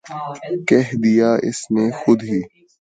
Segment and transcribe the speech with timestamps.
[0.67, 2.39] کہہ دیا اس نے خود ہی